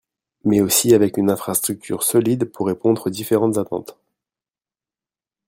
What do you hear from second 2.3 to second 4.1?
pour répondre aux différentes attentes.